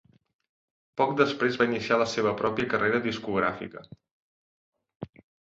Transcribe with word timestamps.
Poc 1.01 1.11
després 1.19 1.59
va 1.63 1.67
iniciar 1.71 1.99
la 2.03 2.07
seva 2.13 2.33
pròpia 2.41 2.71
carrera 2.73 3.03
discogràfica. 3.05 3.85